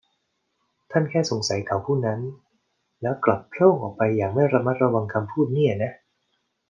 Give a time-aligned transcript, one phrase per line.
[0.91, 2.19] ท่านแค่สงสัยเขาผู้นั้น
[3.01, 5.93] แล้วกลับโพล่งออกไปอย่างไม่ระมัดระวังคำพูดเนี่ยนะ